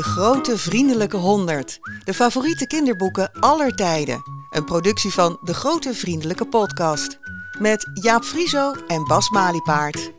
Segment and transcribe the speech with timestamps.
[0.00, 1.78] De Grote Vriendelijke Honderd.
[2.04, 4.22] De favoriete kinderboeken aller tijden.
[4.50, 7.18] Een productie van De Grote Vriendelijke Podcast.
[7.58, 10.12] Met Jaap Frieso en Bas Maliepaard.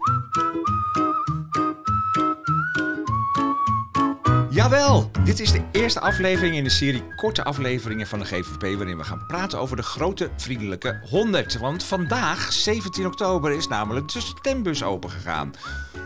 [4.61, 8.61] Jawel, dit is de eerste aflevering in de serie korte afleveringen van de GVP...
[8.77, 11.57] waarin we gaan praten over de grote vriendelijke 100.
[11.57, 15.53] Want vandaag, 17 oktober, is namelijk de stembus opengegaan.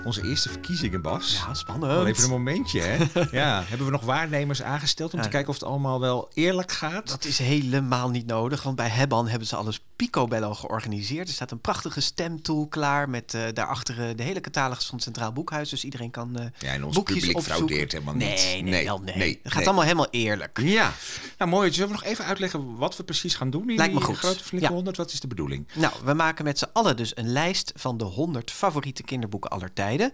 [0.03, 1.43] Onze eerste verkiezingen, Bas.
[1.47, 2.07] Ja, spannend.
[2.07, 2.97] Even een momentje, hè?
[3.41, 5.25] ja, hebben we nog waarnemers aangesteld om Ja.
[5.25, 7.07] te kijken of het allemaal wel eerlijk gaat?
[7.07, 11.27] Dat is helemaal niet nodig, want bij Hebban hebben ze alles picobello georganiseerd.
[11.27, 15.03] Er staat een prachtige stemtool klaar met eh, daarachter eh, de hele catalogus van het
[15.03, 15.69] Centraal Boekhuis.
[15.69, 17.65] Dus iedereen kan eh Ja, en ons boekjes publiek opzoeken.
[17.65, 18.27] fraudeert helemaal niet.
[18.27, 19.15] Nee, nee, Nee, wel nee.
[19.15, 19.65] nee, Het gaat nee.
[19.65, 20.59] allemaal helemaal eerlijk.
[20.63, 20.93] Ja,
[21.37, 21.73] nou mooi.
[21.73, 24.17] Zullen we nog even uitleggen wat we precies gaan doen in Lijkt me die goed.
[24.17, 24.69] grote Ja.
[24.69, 24.97] 100?
[24.97, 25.67] Wat is de bedoeling?
[25.73, 29.73] Nou, we maken met z'n allen dus een lijst van de 100 favoriete kinderboeken aller
[29.73, 30.11] tijden.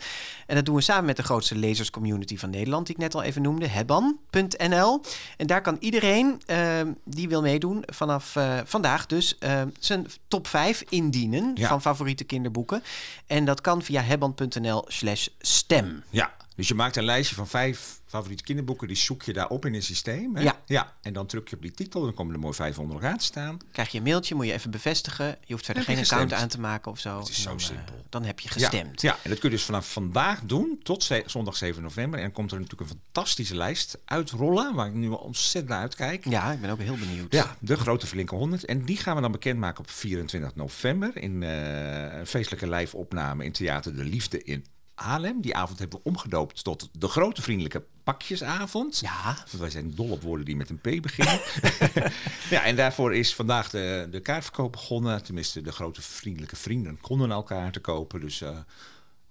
[0.48, 3.24] En dat doen we samen met de grootste lezerscommunity van Nederland, die ik net al
[3.24, 5.02] even noemde, hebban.nl.
[5.38, 8.36] En daar kan iedereen eh, die wil meedoen vanaf
[8.66, 11.68] vandaag dus eh, zijn top 5 indienen Ja.
[11.68, 12.84] van favoriete kinderboeken.
[13.28, 16.04] En dat kan via hebban.nl slash stem.
[16.10, 18.88] Ja, dus je maakt een lijstje van vijf favoriete kinderboeken.
[18.88, 20.36] Die zoek je daarop in een systeem.
[20.36, 20.42] Hè?
[20.42, 20.62] Ja.
[20.66, 20.94] ja.
[21.02, 22.02] En dan druk je op die titel.
[22.02, 23.58] Dan komen er mooi vijf onder elkaar te staan.
[23.72, 25.38] Krijg je een mailtje, moet je even bevestigen.
[25.46, 27.20] Je hoeft verder geen account aan te maken of zo.
[27.20, 28.06] Het is zo dan, eh, simpel.
[28.10, 29.02] dan heb je gestemd.
[29.02, 32.20] Ja, en dat kun je dus vanaf vandaag doen tot zondag 7 november.
[32.20, 34.76] En dan komt er natuurlijk een fantastische lijst uitrollen.
[34.76, 36.26] Waar ik nu al ontzettend naar uitkijk.
[36.30, 37.34] Ja, ik ben ook heel benieuwd.
[37.34, 38.66] Ja, de grote Verlinken 100.
[38.66, 41.18] En die gaan we dan bekendmaken op 24 november.
[41.18, 44.66] In eh, een feestelijke live opname in Theater De Liefde in
[45.02, 45.42] Haarlem.
[45.42, 49.00] Die avond hebben we omgedoopt tot de grote vriendelijke pakjesavond.
[49.00, 51.40] Ja, Want wij zijn dol op woorden die met een P beginnen.
[52.50, 55.24] ja, en daarvoor is vandaag de, de kaartverkoop begonnen.
[55.24, 58.20] Tenminste, de grote vriendelijke vrienden konden al kaarten kopen.
[58.20, 58.58] Dus eh,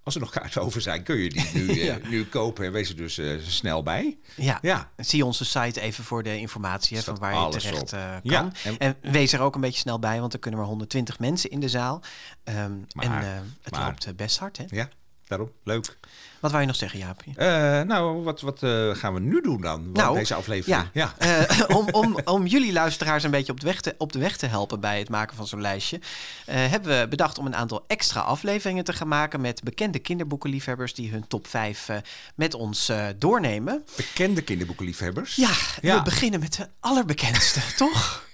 [0.02, 2.64] als er nog kaarten over zijn, kun je die nu, eh, nu kopen.
[2.64, 4.18] En wees er dus eh, snel bij.
[4.36, 4.58] Ja.
[4.62, 4.90] Ja.
[4.96, 8.20] Zie onze site even voor de informatie hè, van waar je terecht kan.
[8.22, 11.18] Ja, en, en- wees er ook een beetje snel bij, want er kunnen maar 120
[11.18, 12.02] mensen in de zaal.
[12.44, 14.64] Ehm, Maar- en het maar- loopt best hard, hè?
[14.68, 14.88] Ja,
[15.30, 15.50] daarom.
[15.64, 15.96] Leuk.
[16.40, 17.22] Wat wou je nog zeggen, Jaap?
[17.36, 17.46] Eh,
[17.80, 19.92] nou, wat, wat eh, gaan we nu doen dan?
[19.92, 20.88] Nou, deze aflevering.
[20.92, 24.18] Ja, eh, om, om, om jullie luisteraars een beetje op de, weg te, op de
[24.18, 26.00] weg te helpen bij het maken van zo'n lijstje,
[26.46, 31.10] hebben we bedacht om een aantal extra afleveringen te gaan maken met bekende kinderboekenliefhebbers die
[31.10, 31.96] hun top 5 eh,
[32.34, 33.84] met ons doornemen.
[33.96, 35.34] Bekende kinderboekenliefhebbers.
[35.34, 35.96] Ja, Ja.
[35.96, 38.28] we beginnen met de allerbekendste, toch?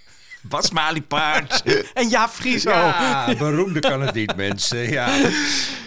[0.48, 1.62] Bas Maliepaard.
[1.94, 2.70] En Jaap Frieso.
[2.70, 4.90] Ja, beroemde kan het niet, mensen.
[4.90, 5.06] Ja.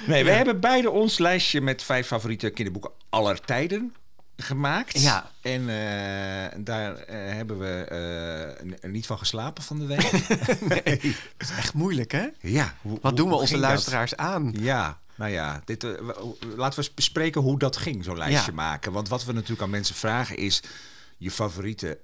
[0.07, 3.93] Nee, we hebben beide ons lijstje met vijf favoriete kinderboeken aller tijden
[4.37, 5.01] gemaakt.
[5.01, 5.31] Ja.
[5.41, 7.83] En eh, daar eh, hebben we
[8.81, 10.11] eh, niet van geslapen van de week.
[11.37, 12.27] Dat is echt moeilijk, hè?
[12.39, 12.73] ja.
[12.81, 13.61] hoe- Wat hoe- doen we onze dat?
[13.61, 14.53] luisteraars aan?
[14.59, 18.55] Ja, nou ja, dit, laten we eens bespreken hoe dat ging, zo'n lijstje Ja.
[18.57, 18.91] maken.
[18.91, 20.61] Want wat we natuurlijk aan mensen vragen is
[21.17, 21.97] je favoriete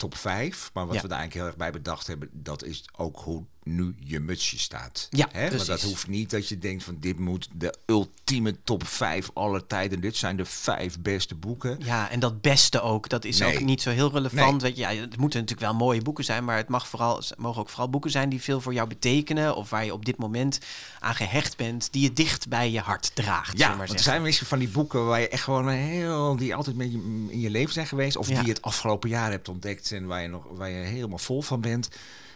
[0.00, 0.70] top 5.
[0.74, 1.02] Maar wat Ja.
[1.02, 4.58] we daar eigenlijk heel erg bij bedacht hebben, dat is ook hoe nu je mutsje
[4.58, 5.06] staat.
[5.10, 5.50] Ja, Hè?
[5.50, 9.66] Want dat hoeft niet dat je denkt van dit moet de ultieme top 5 aller
[9.66, 10.00] tijden.
[10.00, 11.78] Dit zijn de vijf beste boeken.
[11.84, 13.54] Ja, en dat beste ook, dat is Nee.
[13.54, 14.50] ook niet zo heel relevant.
[14.50, 14.60] Nee.
[14.60, 17.60] Weet je, ja, het moeten natuurlijk wel mooie boeken zijn, maar het mag vooral, mogen
[17.60, 19.56] ook vooral boeken zijn die veel voor jou betekenen.
[19.56, 20.58] Of waar je op dit moment
[20.98, 23.58] aan gehecht bent, die je dicht bij je hart draagt.
[23.58, 26.54] Ja, maar want er zijn misschien van die boeken waar je echt gewoon heel, die
[26.54, 28.34] altijd met je, in je leven zijn geweest, of Ja.
[28.34, 31.42] die je het afgelopen jaar hebt ontdekt en waar je nog waar je helemaal vol
[31.42, 31.88] van bent.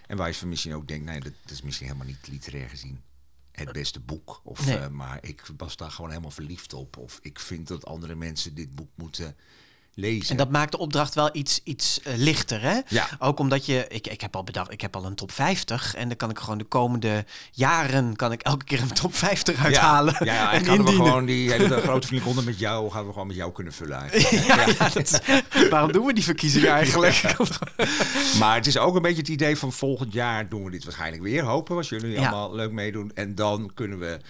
[0.06, 2.68] En waar je van misschien ook denkt, nee, dat, dat is misschien helemaal niet literair
[2.68, 3.00] gezien
[3.52, 4.40] het beste boek.
[4.44, 4.78] Of, Nee.
[4.78, 6.96] eh, maar ik was daar gewoon helemaal verliefd op.
[6.96, 9.36] Of ik vind dat andere mensen dit boek moeten
[9.94, 10.30] lezen.
[10.30, 12.80] En dat maakt de opdracht wel iets, iets eh, lichter, hè?
[12.88, 13.08] Ja.
[13.18, 16.08] Ook omdat je, ik, ik heb al bedacht, ik heb al een top 50 en
[16.08, 19.62] dan kan ik gewoon de komende jaren, kan ik elke keer een top 50 ja,
[19.62, 20.14] uithalen.
[20.18, 23.12] ja, ja, en en gaan we gewoon die hele grote honderd met jou, gaan we
[23.12, 24.46] gewoon met jou kunnen vullen eigenlijk.
[24.46, 27.22] ja, ja, dat is- waarom doen we die verkiezingen eigenlijk?
[28.38, 31.22] Maar het is ook een beetje het idee van volgend jaar doen we dit waarschijnlijk
[31.22, 31.42] weer.
[31.42, 33.10] Hopen we, als jullie allemaal leuk meedoen.
[33.14, 34.20] En dan kunnen we,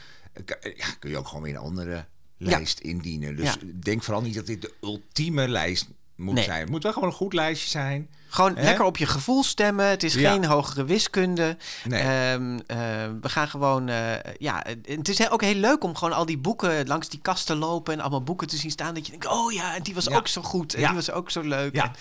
[0.76, 2.04] ja, kun je ook gewoon weer een andere
[2.44, 3.36] lijst indienen.
[3.36, 3.54] Dus Ja.
[3.82, 5.86] denk vooral niet dat dit de ultieme lijst
[6.16, 6.44] moet Nee.
[6.44, 6.60] zijn.
[6.60, 8.08] Het moet wel gewoon een goed lijstje zijn.
[8.28, 9.86] Gewoon lekker op je gevoel stemmen.
[9.86, 10.30] Het is Ja.
[10.32, 11.56] geen hogere wiskunde.
[11.84, 12.00] Nee.
[12.00, 12.76] Ehm, eh,
[13.20, 13.88] we gaan gewoon.
[13.88, 17.46] eh, ja, het is ook heel leuk om gewoon al die boeken langs die kast
[17.46, 18.94] te lopen en allemaal boeken te zien staan.
[18.94, 20.16] Dat je denkt, oh ja, en die was Ja.
[20.16, 20.74] ook zo goed.
[20.74, 20.86] En Ja.
[20.86, 21.74] die was ook zo leuk.
[21.74, 21.84] Ja.
[21.84, 21.92] En-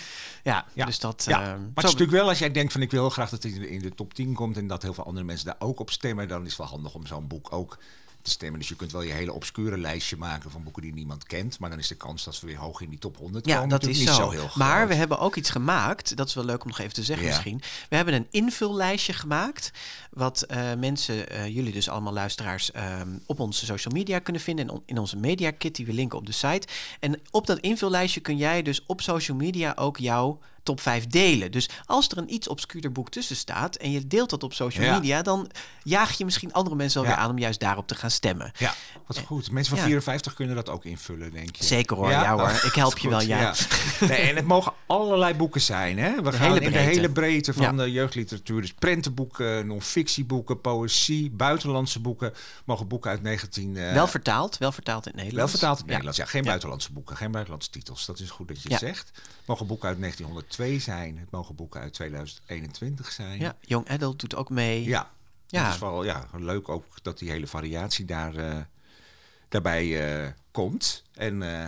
[0.73, 1.23] ja, dus dat.
[1.27, 3.29] Ja, eh, maar het is natuurlijk wel als jij denkt van ik wil heel graag
[3.29, 5.45] dat het in de, in de top 10 komt en dat heel veel andere mensen
[5.45, 7.77] daar ook op stemmen, dan is het wel handig om zo'n boek ook
[8.23, 8.59] te stemmen.
[8.59, 11.59] Dus je kunt wel je hele obscure lijstje maken van boeken die niemand kent.
[11.59, 13.69] Maar dan is de kans dat we weer hoog in die top 100 Ja, komen
[13.69, 14.03] dat is zo.
[14.03, 14.55] niet zo heel groot.
[14.55, 16.15] maar we hebben ook iets gemaakt.
[16.15, 17.31] Dat is wel leuk om nog even te zeggen Ja.
[17.31, 17.61] misschien.
[17.89, 19.71] We hebben een invullijstje gemaakt.
[20.11, 24.69] Wat eh, mensen, eh, jullie dus allemaal luisteraars, ehm, op onze social media kunnen vinden.
[24.69, 26.67] En in onze media kit die we linken op de site.
[26.99, 31.51] En op dat invullijstje kun jij dus op social media ook jouw top 5 delen.
[31.51, 34.85] Dus als er een iets obscuurder boek tussen staat en je deelt dat op social
[34.85, 34.93] Ja.
[34.93, 35.49] media, dan
[35.83, 37.15] jaag je misschien andere mensen wel Ja.
[37.15, 38.51] weer aan om juist daarop te gaan stemmen.
[38.57, 38.73] Ja,
[39.07, 39.51] wat goed.
[39.51, 39.83] Mensen van Ja.
[39.89, 41.63] 54 kunnen dat ook invullen, denk je.
[41.63, 42.49] Zeker hoor, ja, hoor.
[42.63, 43.53] Ik help je wel, ja.
[43.99, 45.97] Nee, en het mogen allerlei boeken zijn.
[45.99, 46.21] Hè?
[46.21, 48.61] We gaan hele in de hele breedte van de jeugdliteratuur.
[48.61, 52.33] Dus prentenboeken, non-fictieboeken, poëzie, buitenlandse boeken.
[52.65, 53.77] Mogen boeken uit 19...
[53.77, 55.51] eh, Wel vertaald, wel vertaald in het wel Nederlands.
[55.51, 55.91] vertaald in het.
[55.91, 56.19] Nederlands.
[56.19, 58.05] Ja, geen buitenlandse boeken, geen buitenlandse titels.
[58.05, 59.11] Dat is goed dat je het zegt.
[59.45, 59.97] Mogen boeken uit
[60.57, 61.17] 1902 zijn.
[61.17, 63.39] Het mogen boeken uit 2021 zijn.
[63.39, 64.83] Ja, Young Adult doet ook mee.
[64.83, 65.09] Ja,
[65.47, 65.63] Ja.
[65.65, 68.55] Het is wel ja, leuk ook dat die hele variatie daar, eh,
[69.49, 71.03] daarbij eh, komt.
[71.13, 71.67] En eh,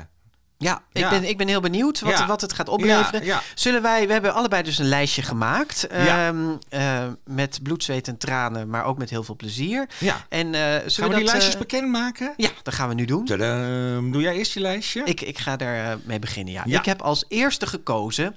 [0.58, 1.10] Ja, ik, Ja.
[1.10, 2.26] Ben, ik ben heel benieuwd wat, Ja.
[2.28, 3.26] wat het gaat opleveren.
[3.26, 3.42] Ja.
[3.56, 5.88] Zullen wij, we hebben allebei dus een lijstje gemaakt.
[5.88, 9.90] Ehm, eh, met bloed, zweet en tranen, maar ook met heel veel plezier.
[10.00, 10.26] ja.
[10.30, 12.34] En zullen Gaan we dat, die lijstjes bekendmaken?
[12.38, 13.26] Ja, dat gaan we nu doen.
[13.26, 14.12] Tadam.
[14.12, 15.02] Doe jij eerst je lijstje?
[15.04, 16.54] Ik, ik ga daar eh, mee beginnen.
[16.54, 16.64] Ja.
[16.80, 18.36] Ik heb als eerste gekozen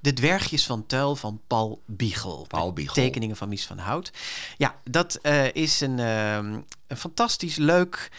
[0.00, 2.44] De Dwergjes van Tuil van Paul Biegel.
[2.48, 2.94] Paul Biegel.
[2.94, 4.12] Tekeningen van Mies van Hout.
[4.56, 8.10] Ja, dat eh, is een, ehm, een fantastisch leuk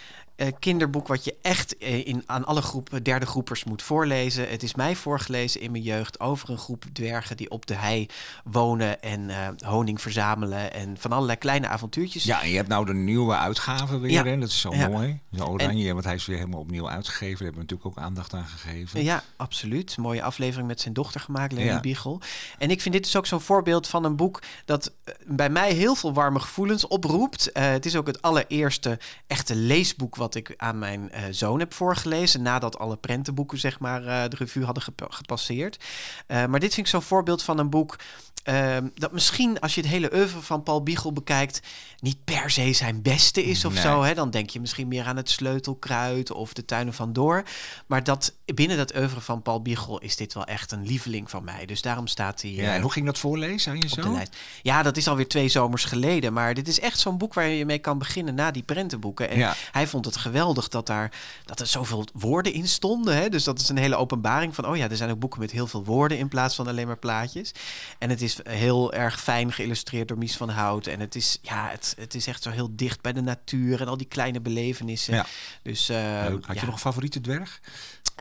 [0.59, 4.49] kinderboek wat je echt eh, in, aan alle groepen, derde groepers moet voorlezen.
[4.49, 8.07] Het is mij voorgelezen in mijn jeugd over een groep dwergen die op de hei
[8.43, 12.23] wonen en eh, honing verzamelen en van allerlei kleine avontuurtjes.
[12.23, 14.11] Ja, en je hebt nou de nieuwe uitgave weer.
[14.11, 14.23] Ja.
[14.23, 14.37] Hè?
[14.37, 14.87] Dat is zo Ja.
[14.87, 15.19] mooi.
[15.35, 17.19] Zo oranje, want hij is weer helemaal opnieuw uitgegeven.
[17.35, 19.03] Daar hebben we natuurlijk ook aandacht aan gegeven.
[19.03, 19.97] Ja, absoluut.
[19.97, 21.79] Mooie aflevering met zijn dochter gemaakt, Leni Ja.
[21.79, 22.21] Biegel.
[22.57, 25.73] En ik vind dit dus ook zo'n voorbeeld van een boek dat eh, bij mij
[25.73, 27.51] heel veel warme gevoelens oproept.
[27.51, 31.73] Eh, het is ook het allereerste echte leesboek wat ik aan mijn eh, zoon heb
[31.73, 32.41] voorgelezen.
[32.41, 35.83] Nadat alle prentenboeken zeg maar eh, de revue hadden gepa- gepasseerd.
[36.27, 37.95] Eh, maar dit vind ik zo'n voorbeeld van een boek
[38.43, 41.59] ehm, dat misschien als je het hele oeuvre van Paul Biegel bekijkt...
[41.99, 43.81] niet per se zijn beste is of Nee.
[43.81, 44.01] zo.
[44.03, 44.13] Hè?
[44.13, 47.43] Dan denk je misschien meer aan het Sleutelkruid of de Tuinen van Door.
[47.87, 51.43] Maar dat, binnen dat oeuvre van Paul Biegel is dit wel echt een lieveling van
[51.43, 51.65] mij.
[51.65, 54.19] Dus daarom staat hij Ja, en hoe ging dat voorlezen aan je zoon?
[54.61, 56.33] Ja, dat is alweer twee zomers geleden.
[56.33, 59.29] Maar dit is echt zo'n boek waar je mee kan beginnen na die prentenboeken.
[59.29, 59.53] En Ja.
[59.71, 61.11] hij vond het geweldig dat, daar,
[61.45, 63.15] dat er zoveel woorden in stonden.
[63.15, 63.29] Hè?
[63.29, 64.65] Dus dat is een hele openbaring van...
[64.65, 66.97] oh ja, er zijn ook boeken met heel veel woorden in plaats van alleen maar
[66.97, 67.51] plaatjes.
[67.99, 70.87] En het is heel erg fijn geïllustreerd door Mies van Hout.
[70.87, 73.81] En het is, ja, het, het is echt zo heel dicht bij de natuur...
[73.81, 75.13] en al die kleine belevenissen.
[75.13, 75.25] Ja.
[75.61, 75.97] Dus, eh,
[76.27, 76.45] Leuk.
[76.45, 77.59] Had ja, je nog een favoriete dwerg?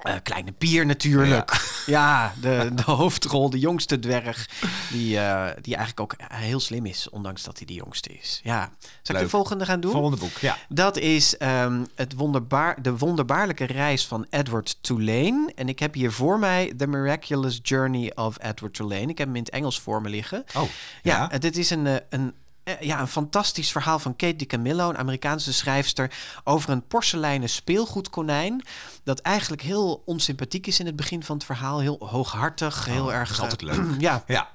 [0.02, 1.58] Eh, Kleine Pier natuurlijk.
[1.86, 4.48] Ja, de, de hoofdrol, de jongste dwerg.
[4.90, 8.40] Die, eh, die eigenlijk ook heel slim is, ondanks dat hij de jongste is.
[8.42, 8.70] Ja.
[9.02, 9.90] Zal ik de volgende gaan doen?
[9.90, 10.56] Volgende boek, ja.
[10.68, 15.52] Dat is ehm, het wonderbaar, de wonderbaarlijke reis van Edward Tulane.
[15.54, 19.06] En ik heb hier voor mij The Miraculous Journey of Edward Tulane.
[19.06, 20.44] Ik heb hem in het Engels voor me liggen.
[20.56, 20.62] Oh,
[21.02, 21.38] Ja, ja.
[21.38, 22.34] dit is een, eh, een,
[22.80, 26.12] ja, een fantastisch verhaal van Kate DiCamillo, een Amerikaanse schrijfster,
[26.44, 28.64] over een porseleinen speelgoedkonijn.
[29.04, 31.80] Dat eigenlijk heel onsympathiek is in het begin van het verhaal.
[31.80, 33.28] Heel hooghartig, heel Oh, erg.
[33.28, 34.00] dat is altijd eh, leuk.
[34.08, 34.48] ja, Ja,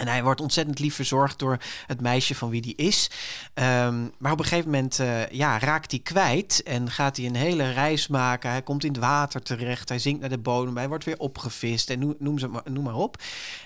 [0.00, 3.10] en hij wordt ontzettend lief verzorgd door het meisje van wie die is.
[3.54, 7.34] Ehm, maar op een gegeven moment eh, ja, raakt hij kwijt en gaat hij een
[7.36, 8.50] hele reis maken.
[8.50, 11.90] Hij komt in het water terecht, hij zinkt naar de bodem, hij wordt weer opgevist
[11.90, 13.22] en noem, noem, ze maar, noem maar op.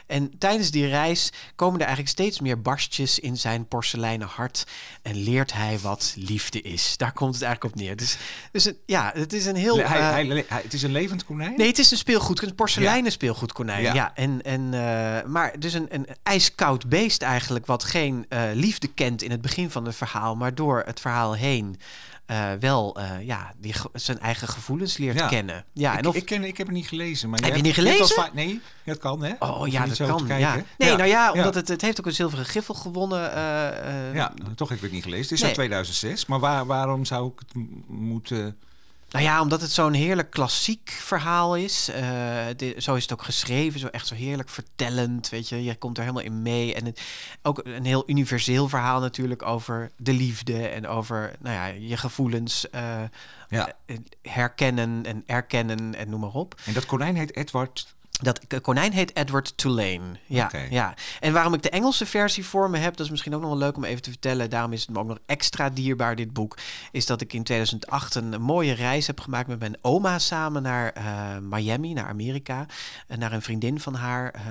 [0.06, 4.64] En tijdens die reis komen er eigenlijk steeds meer barstjes in zijn porseleinen hart
[5.02, 6.96] en leert hij wat liefde is.
[6.96, 7.96] Daar komt het eigenlijk op neer.
[7.96, 8.16] Dus,
[8.52, 9.76] dus het- ja, het is een heel...
[9.76, 11.54] Le- hij, eh, hij, hij- het is een levend konijn?
[11.56, 13.82] Nee, het is een speelgoed, een porseleinen speelgoedkonijn.
[13.82, 13.94] Ja.
[13.94, 14.14] Ja.
[14.14, 19.22] en, en, eh, maar dus een, een ijskoud beest eigenlijk, wat geen eh, liefde kent
[19.22, 21.76] in het begin van het verhaal, maar door het verhaal heen
[22.26, 25.28] eh, wel eh, ja, die, zijn eigen gevoelens leert Ja.
[25.28, 25.64] kennen.
[25.72, 27.30] Ja, ik, en of, ik, ken, ik heb het niet gelezen.
[27.30, 28.30] Maar Heb jij je niet gelezen?
[28.32, 29.32] nee, dat kan hè?
[29.38, 30.26] oh ja, dat kan.
[30.38, 30.62] Ja.
[30.78, 31.54] Nee, nou ja, omdat.
[31.54, 33.20] Het, het heeft ook een zilveren griffel gewonnen.
[34.14, 35.22] Ja, toch heb ik het niet gelezen.
[35.24, 35.46] Het is Nee.
[35.48, 36.26] uit 2006.
[36.26, 38.58] Maar waar, waarom zou ik het moeten...
[39.14, 41.88] Nou ja, omdat het zo'n heerlijk klassiek verhaal is.
[41.88, 42.46] Eh,
[42.78, 45.64] zo is het ook geschreven, zo echt zo heerlijk vertellend, weet je.
[45.64, 46.74] Je komt er helemaal in mee.
[46.74, 47.00] En het,
[47.42, 52.70] ook een heel universeel verhaal natuurlijk over de liefde en over nou ja, je gevoelens
[52.70, 53.02] eh,
[53.48, 53.72] Ja.
[53.86, 56.60] eh, herkennen en erkennen en noem maar op.
[56.64, 60.18] En dat konijn heet Edward Dat konijn heet Edward Tulane.
[60.26, 60.94] Ja, ja.
[61.20, 63.58] En waarom ik de Engelse versie voor me heb, dat is misschien ook nog wel
[63.58, 64.50] leuk om even te vertellen.
[64.50, 66.56] Daarom is het me ook nog extra dierbaar, dit boek.
[66.92, 70.92] Is dat ik in 2008 een mooie reis heb gemaakt met mijn oma samen naar
[70.92, 72.66] eh, Miami, naar Amerika.
[73.06, 74.42] En naar een vriendin van haar, eh,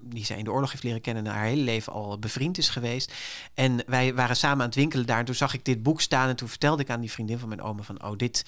[0.00, 2.68] die zij in de oorlog heeft leren kennen en haar hele leven al bevriend is
[2.68, 3.12] geweest.
[3.54, 5.18] En wij waren samen aan het winkelen daar.
[5.18, 6.28] En toen zag ik dit boek staan.
[6.28, 8.04] En toen vertelde ik aan die vriendin van mijn oma van...
[8.04, 8.44] oh, dit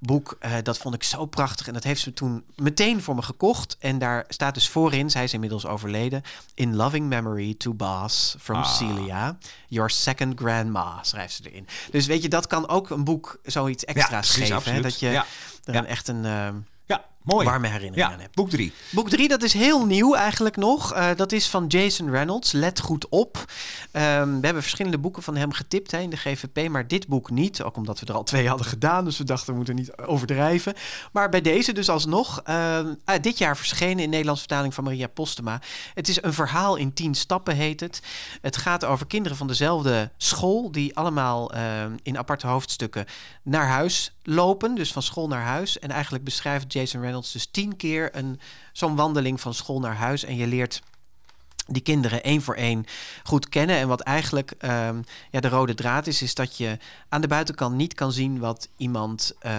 [0.00, 1.66] boek, eh, dat vond ik zo prachtig.
[1.66, 3.76] En dat heeft ze toen meteen voor me gekocht.
[3.80, 6.22] En daar staat dus voorin, zij is inmiddels overleden...
[6.54, 8.74] In loving memory to Bas from Ah.
[8.76, 9.38] Celia.
[9.68, 11.66] Your second grandma, schrijft ze erin.
[11.90, 14.72] Dus weet je, dat kan ook een boek zoiets extra's precies, geven.
[14.74, 14.80] Hè?
[14.80, 15.24] Dat je Ja.
[15.64, 16.24] er echt een...
[16.24, 16.48] eh,
[16.86, 17.46] Ja, mooi.
[17.46, 18.34] Warme herinneringen ja, aan heb.
[18.34, 18.72] Boek 3.
[18.90, 20.92] Boek 3, dat is heel nieuw eigenlijk nog.
[20.92, 23.44] Eh, dat is van Jason Reynolds, Let Goed Op.
[23.90, 27.30] Ehm, we hebben verschillende boeken van hem getipt hè, in de GVP, maar dit boek
[27.30, 27.62] niet.
[27.62, 30.74] Ook omdat we er al twee hadden gedaan, dus we dachten we moeten niet overdrijven.
[31.12, 32.40] Maar bij deze dus alsnog.
[32.44, 35.60] ehm, ah, dit jaar verschenen in Nederlands vertaling van Maria Postema.
[35.94, 38.02] Het is een verhaal in tien stappen, heet het.
[38.40, 43.06] Het gaat over kinderen van dezelfde school, die allemaal ehm, in aparte hoofdstukken
[43.42, 44.74] naar huis lopen.
[44.74, 45.78] Dus van school naar huis.
[45.78, 48.40] En eigenlijk beschrijft Jason Reynolds dus tien keer een,
[48.72, 50.24] zo'n wandeling van school naar huis.
[50.24, 50.82] En je leert
[51.66, 52.84] die kinderen één voor één
[53.22, 53.76] goed kennen.
[53.76, 54.96] En wat eigenlijk ehm,
[55.30, 56.78] ja, de rode draad is, is dat je
[57.08, 59.52] aan de buitenkant niet kan zien wat iemand, eh,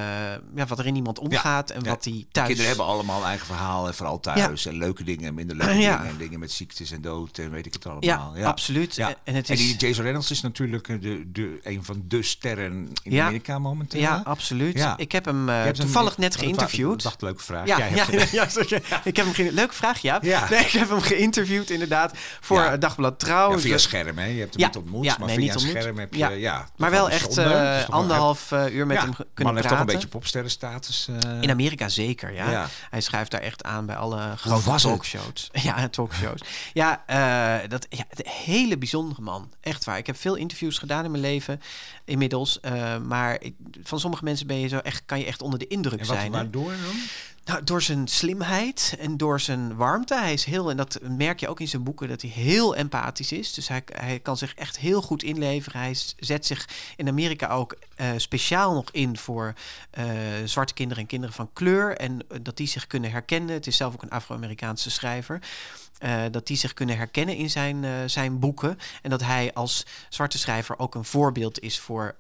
[0.56, 1.90] ja, wat er in iemand omgaat en ja.
[1.90, 2.48] wat die thuis.
[2.48, 4.66] Kinderen hebben allemaal eigen verhaal, en vooral thuis.
[4.66, 6.06] En leuke dingen en minder leuke dingen.
[6.06, 8.46] En dingen met ziektes en dood en weet ik het ja, allemaal.
[8.46, 8.96] absoluut.
[8.96, 9.08] Ja.
[9.10, 9.60] En, en het En is.
[9.60, 13.22] die Jason Reynolds is natuurlijk eh, de, de, een van de sterren in.
[13.22, 14.02] Amerika momenteel.
[14.02, 14.88] ja, absoluut.
[14.98, 17.04] Ik heb hem eh, toevallig net dat geïnterviewd.
[17.04, 17.68] Dacht leuke vraag.
[17.68, 17.88] Ja, ja,
[19.04, 20.20] ik heb hem ge- leuke vraag, ja.
[20.36, 20.50] Ja.
[20.50, 21.94] Nee, ik heb hem geïnterviewd inderdaad
[22.40, 22.78] voor Ja.
[22.78, 23.52] Dagblad Trouw.
[23.52, 24.25] Ja, via Dus- scherm, hè?
[24.25, 25.75] Je hebt hem Ja, niet ontmoet, ja, maar nee, via niet ontmoet.
[25.82, 26.18] scherm heb je...
[26.40, 26.68] Ja.
[26.78, 29.70] Maar wel echt eh, anderhalf eh, uur met hem ge- man kunnen heeft praten.
[29.70, 31.08] toch een beetje popsterrenstatus.
[31.24, 32.68] eh In Amerika zeker, ja.
[32.90, 35.50] Hij schrijft daar echt aan bij alle grote talkshows.
[35.64, 36.42] Ja, talkshows.
[36.74, 37.04] Ja,
[37.68, 39.52] dat, ja, een hele bijzondere man.
[39.62, 39.98] Echt waar.
[39.98, 41.62] Ik heb veel interviews gedaan in mijn leven
[42.06, 42.60] inmiddels.
[43.08, 46.00] maar ik- van sommige mensen ben je zo echt, kan je echt onder de indruk
[46.00, 46.32] En wat, zijn.
[46.32, 46.96] waardoor dan?
[47.46, 50.16] Nou, door zijn slimheid en door zijn warmte.
[50.16, 53.32] Hij is heel, en dat merk je ook in zijn boeken, dat hij heel empathisch
[53.32, 53.54] is.
[53.54, 55.82] Dus hij, hij kan zich echt heel goed inleveren.
[55.82, 59.54] Hij zet zich in Amerika ook eh, speciaal nog in voor
[59.90, 60.06] eh,
[60.46, 61.98] zwarte kinderen en kinderen van kleur.
[61.98, 63.56] En eh, dat die zich kunnen herkennen.
[63.56, 65.40] Het is zelf ook een Afro-Amerikaanse schrijver.
[66.32, 68.78] dat die zich kunnen herkennen in zijn, zijn boeken.
[69.02, 72.16] En dat hij als zwarte schrijver ook een voorbeeld is voor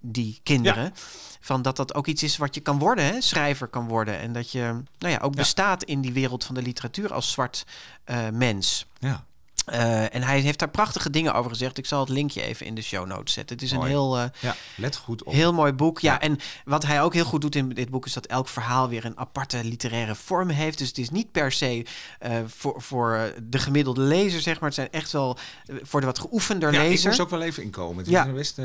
[0.00, 0.94] die kinderen.
[1.40, 3.20] Van dat dat ook iets is wat je kan worden, hè?
[3.20, 4.18] schrijver kan worden.
[4.18, 5.40] En dat je nou ja, ook Ja.
[5.40, 7.64] bestaat in die wereld van de literatuur als zwart
[8.04, 8.86] eh, mens.
[8.98, 9.24] Ja.
[9.64, 11.78] Eh, en hij heeft daar prachtige dingen over gezegd.
[11.78, 13.56] Ik zal het linkje even in de show notes zetten.
[13.56, 15.32] Het is een heel, eh, ja, let goed op.
[15.32, 16.00] heel mooi boek.
[16.00, 16.20] Ja, Ja.
[16.20, 19.04] en wat hij ook heel goed doet in dit boek is dat elk verhaal weer
[19.04, 20.78] een aparte literaire vorm heeft.
[20.78, 21.86] Dus het is niet per se
[22.18, 24.64] eh, voor, voor de gemiddelde lezer, zeg maar.
[24.68, 25.36] Het zijn echt wel
[25.82, 27.08] voor de wat geoefender ja, ik lezer.
[27.08, 27.96] moest ook wel even inkomen.
[27.98, 28.26] Het Ja.
[28.26, 28.56] best,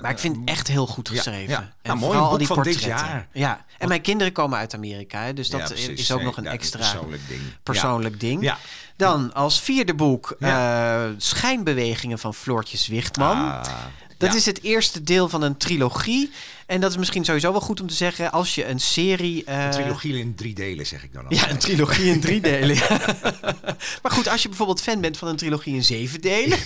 [0.00, 1.50] Maar ik vind het echt heel goed ja, geschreven.
[1.52, 1.58] ja.
[1.60, 3.06] En Nou, mooi, al boek die van dit portretten.
[3.08, 3.28] jaar.
[3.32, 6.00] Ja, en mijn kinderen komen uit Amerika, dus dat Ja, precies.
[6.00, 7.40] is ook nog een Ja, extra persoonlijk ding.
[7.62, 8.42] persoonlijk ding.
[8.42, 8.58] Ja.
[8.98, 13.36] Dan als vierde boek eh, Schijnbewegingen van Floortje Zwichtman.
[13.36, 13.64] Ah,
[14.16, 16.30] Dat is het eerste deel van een trilogie.
[16.68, 18.32] En dat is misschien sowieso wel goed om te zeggen.
[18.32, 19.44] Als je een serie...
[19.44, 21.50] eh, Een trilogie in drie delen, zeg ik dan Ja, altijd.
[21.50, 22.76] een trilogie in drie delen.
[22.76, 23.00] ja.
[24.02, 26.58] maar goed, als je bijvoorbeeld fan bent van een trilogie in zeven delen,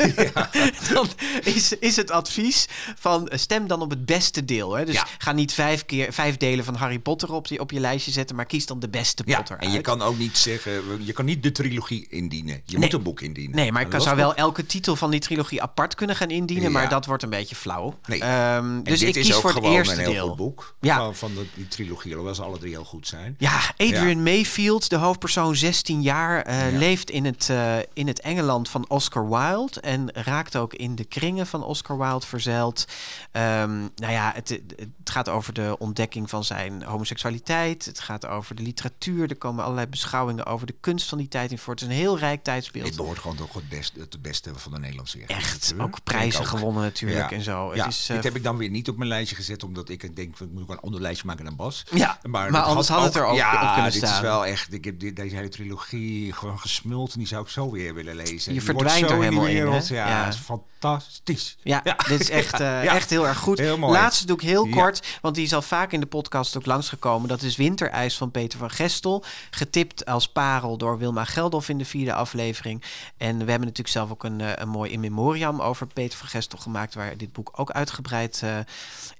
[0.93, 1.09] dan
[1.43, 2.67] is, is het advies
[2.99, 4.75] van eh, stem dan op het beste deel.
[4.75, 4.85] Hè?
[4.85, 5.07] Dus Ja.
[5.19, 8.37] ga niet vijf, keer, vijf delen van Harry Potter op, die, op je lijstje zetten,
[8.37, 10.73] maar kies dan de beste Ja, Potter en je kan ook niet zeggen,
[11.05, 12.55] je kan niet de trilogie indienen.
[12.65, 12.81] Je Nee.
[12.81, 13.57] moet een boek indienen.
[13.57, 16.71] Nee, maar ik zou wel elke titel van die trilogie apart kunnen gaan indienen, Ja.
[16.71, 17.99] maar dat wordt een beetje flauw.
[18.07, 18.21] Nee.
[18.21, 20.29] Ehm, dus ik kies voor het gewoon eerste een heel deel.
[20.29, 20.97] goed boek Ja.
[20.97, 23.35] van, van de, die trilogie, hoewel ze alle drie heel goed zijn.
[23.39, 24.23] Ja, Adrian Ja.
[24.23, 26.79] Mayfield, de hoofdpersoon 16 jaar, eh, Ja.
[26.79, 31.05] leeft in het, eh, in het Engeland van Oscar Wilde en raakt ook in de
[31.05, 32.85] kringen van Oscar Wilde verzeild.
[33.33, 37.85] Ehm, nou ja, het, het gaat over de ontdekking van zijn homoseksualiteit.
[37.85, 39.31] Het gaat over de literatuur.
[39.31, 41.73] Er komen allerlei beschouwingen over de kunst van die tijd in voor.
[41.75, 42.87] Het is een heel rijk tijdsbeeld.
[42.87, 46.47] Dit behoort gewoon toch het beste, het beste van de Nederlandse Echt, ook prijzen ook.
[46.47, 47.37] gewonnen natuurlijk Ja.
[47.37, 47.75] en zo.
[47.75, 49.82] Ja, Het is, eh, dit heb ik dan weer niet op mijn lijstje gezet, omdat
[49.91, 51.85] ik denk, ik moet ook een ander lijstje maken dan Bas.
[51.91, 54.15] Ja, maar dat anders had het er ook ja, op kunnen dit staan.
[54.15, 57.49] is wel echt, ik heb dit, deze hele trilogie gewoon gesmuld en die zou ik
[57.49, 58.35] zo weer willen lezen.
[58.35, 59.83] Je Die verdwijnt er helemaal in.
[59.89, 61.57] Ja, is fantastisch.
[61.63, 63.59] Ja, dit is echt, eh, echt heel erg goed.
[63.59, 63.79] Heel.
[63.79, 67.29] Laatste doe ik heel kort, want die is al vaak in de podcast ook langsgekomen.
[67.29, 69.25] Dat is Winterijs van Peter van Gestel.
[69.51, 72.83] Getipt als parel door Wilma Geldof in de vierde aflevering.
[73.17, 76.29] En we hebben natuurlijk zelf ook een, eh, een mooi in memoriam over Peter van
[76.29, 76.95] Gestel gemaakt.
[76.95, 78.59] Waar dit boek ook uitgebreid uh,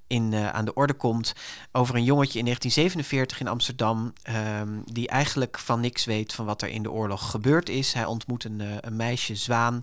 [0.07, 1.33] in, uh, aan de orde komt.
[1.71, 4.13] Over een jongetje in 1947 in Amsterdam.
[4.59, 7.93] Um, die eigenlijk van niks weet van wat er in de oorlog gebeurd is.
[7.93, 9.81] Hij ontmoet een, uh, een meisje, Zwaan.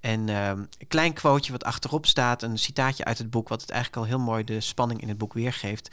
[0.00, 2.42] En een klein quoteje wat achterop staat.
[2.42, 3.48] Een citaatje uit het boek.
[3.48, 5.88] Wat het eigenlijk al heel mooi de spanning in het boek weergeeft.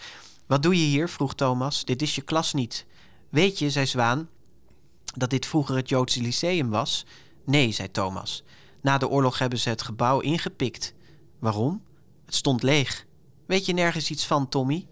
[0.48, 1.10] Wat doe je hier?
[1.10, 1.86] vroeg Thomas.
[1.86, 2.86] Dit is je klas niet.
[3.30, 4.30] Weet je, zei Zwaan,
[5.16, 7.06] dat dit vroeger het Joodse Lyceum was?
[7.46, 8.44] Nee, zei Thomas.
[8.82, 10.94] Na de oorlog hebben ze het gebouw ingepikt.
[11.40, 11.84] Waarom?
[12.26, 13.07] Het stond leeg.
[13.48, 14.88] Weet je nergens iets van, Tommy?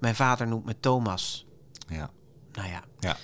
[0.00, 1.46] Mijn vader noemt me Thomas.
[1.88, 2.10] Ja.
[2.52, 2.82] Nou ja.
[2.98, 3.16] ja.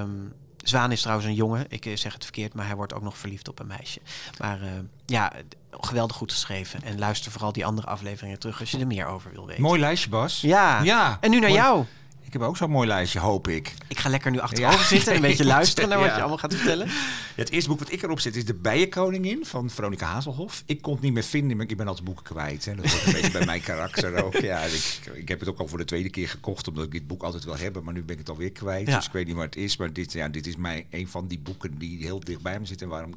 [0.00, 0.32] Um,
[0.68, 1.64] Zwaan is trouwens een jongen.
[1.68, 4.00] Ik zeg het verkeerd, maar hij wordt ook nog verliefd op een meisje.
[4.38, 4.68] Maar uh,
[5.06, 5.32] ja,
[5.70, 6.82] geweldig goed geschreven.
[6.82, 9.62] En luister vooral die andere afleveringen terug als je er meer over wil weten.
[9.62, 10.40] Mooi lijstje, Bas.
[10.40, 10.82] Ja.
[10.82, 11.18] ja.
[11.20, 11.60] En nu naar Mooi.
[11.60, 11.84] jou.
[12.26, 13.74] Ik heb ook zo'n mooi lijstje, hoop ik.
[13.88, 14.86] Ik ga lekker nu achterover ja.
[14.86, 16.88] zitten en een beetje luisteren naar wat je allemaal gaat vertellen.
[17.34, 20.62] Het eerste boek wat ik erop zet is De Bijenkoningin van Veronica Hazelhoff.
[20.66, 22.64] Ik kon het niet meer vinden, maar ik ben altijd boeken kwijt.
[22.64, 22.74] Hè.
[22.74, 24.34] Dat hoort een beetje bij mijn karakter ook.
[24.34, 27.06] Ja, ik, ik heb het ook al voor de tweede keer gekocht, omdat ik dit
[27.06, 27.84] boek altijd wil hebben.
[27.84, 29.76] Maar nu ben ik het alweer kwijt, dus ik weet niet waar het is.
[29.76, 32.66] Maar dit, ja, dit is mij een van die boeken die heel dicht bij me
[32.66, 32.86] zitten.
[32.86, 33.14] En waarom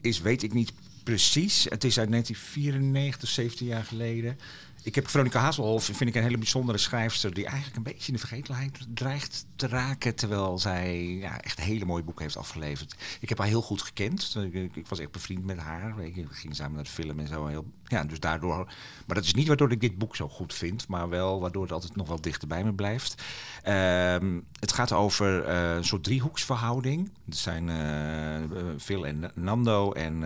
[0.00, 1.64] is, weet ik niet precies.
[1.68, 4.38] Het is uit 1994, 17 jaar geleden.
[4.82, 7.34] Ik heb Veronica Hazelhoff, vind ik een hele bijzondere schrijfster...
[7.34, 10.14] die eigenlijk een beetje in de vergetelheid dreigt te raken...
[10.14, 12.94] terwijl zij ja, echt hele mooie boeken heeft afgeleverd.
[13.20, 14.36] Ik heb haar heel goed gekend.
[14.74, 16.00] Ik, was echt bevriend met haar.
[16.00, 17.46] Ik ging samen naar de film en zo.
[17.46, 18.64] Heel, ja, dus daardoor...
[19.06, 20.88] Maar dat is niet waardoor ik dit boek zo goed vind...
[20.88, 23.22] maar wel waardoor het altijd nog wel dichter bij me blijft.
[23.68, 27.10] Um, het gaat over uh, een soort driehoeksverhouding.
[27.24, 30.22] Het zijn uh, Phil en Nando en...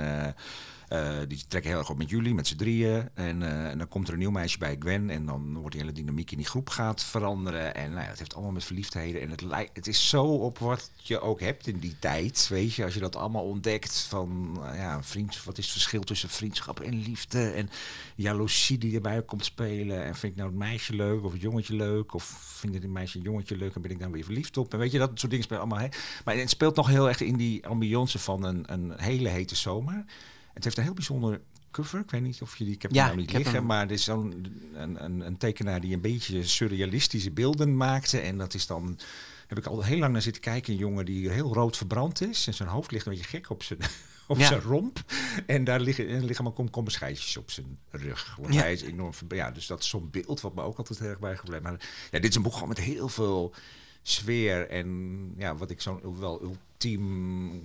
[1.29, 3.09] die trekken heel erg op met jullie, met z'n drieën.
[3.14, 5.11] En, uh, en, dan komt er een nieuw meisje bij Gwen.
[5.11, 7.75] En dan wordt die hele dynamiek in die groep gaat veranderen.
[7.75, 9.21] En nou het heeft allemaal met verliefdheden.
[9.21, 12.49] En het, het is zo op wat je ook hebt in die tijd.
[12.49, 14.00] Weet je, als je dat allemaal ontdekt.
[14.09, 15.00] Van uh, ja,
[15.45, 17.50] wat is het verschil tussen vriendschap en liefde?
[17.50, 17.71] En
[18.14, 20.05] jaloezie die erbij komt spelen.
[20.05, 22.14] En vind ik nou het meisje leuk of het jongetje leuk?
[22.14, 24.73] Of vind ik het meisje een jongetje leuk en ben ik dan weer verliefd op?
[24.73, 25.83] En weet je, dat soort dingen spelen allemaal.
[25.83, 25.88] Hè?
[26.25, 30.05] Maar het speelt nog heel erg in die ambiance van een, een hele hete zomer.
[30.54, 32.00] Het heeft een heel bijzonder cover.
[32.00, 32.75] Ik weet niet of je die...
[32.75, 33.66] Ik heb ja, nou niet liggen, hem.
[33.66, 38.18] maar het is zo'n een, een, een, tekenaar die een beetje surrealistische beelden maakte.
[38.18, 38.99] En dat is dan...
[39.46, 40.73] Heb ik al heel lang naar zitten kijken.
[40.73, 42.46] Een jongen die heel rood verbrand is.
[42.46, 43.78] En zijn hoofd ligt een beetje gek op zijn,
[44.26, 44.46] op ja.
[44.46, 45.04] zijn romp.
[45.46, 48.37] En daar liggen, en liggen maar komkommerscheidjes op zijn rug.
[48.40, 48.61] Want Ja.
[48.61, 49.12] hij is enorm...
[49.28, 51.62] Ja, dus dat is zo'n beeld wat me ook altijd erg bijgebleven.
[51.62, 53.54] Maar ja, dit is een boek gewoon met heel veel
[54.02, 54.68] sfeer.
[54.68, 57.62] En ja, wat ik zo'n wel ultiem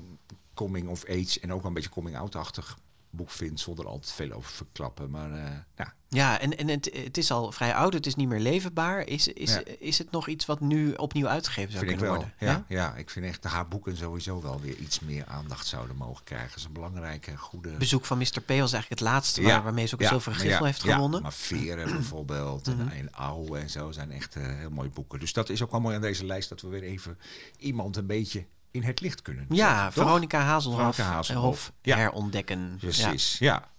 [0.60, 2.78] coming of age en ook wel een beetje coming out-achtig
[3.12, 5.10] boek vind, zonder al te veel over verklappen.
[5.10, 8.28] Maar eh, ja, Ja, en, en het, het is al vrij oud, het is niet
[8.28, 9.08] meer leverbaar.
[9.08, 9.62] Is, is, Ja.
[9.80, 12.34] is het nog iets wat nu opnieuw uitgegeven zou vind kunnen worden?
[12.39, 15.96] Ja, ja, ik vind echt dat haar boeken sowieso wel weer iets meer aandacht zouden
[15.96, 16.50] mogen krijgen.
[16.50, 17.70] Dat is een belangrijke, goede...
[17.77, 18.42] Bezoek van Mr.
[18.42, 21.22] P was eigenlijk het laatste waar, waarmee ze ook griffel ja, heeft ja, gewonnen.
[21.22, 22.88] maar Veren bijvoorbeeld en, Mhm.
[22.88, 23.10] en
[23.55, 25.20] en zo zijn echt eh, heel mooie boeken.
[25.20, 27.18] Dus dat is ook wel mooi aan deze lijst, dat we weer even
[27.57, 29.94] iemand een beetje in het licht kunnen Ja, toch?
[29.94, 31.98] Veronica Hazelhoff, Veronica Hazelhoff, Hof ja.
[31.98, 32.77] herontdekken.
[32.79, 33.70] Precies, ja.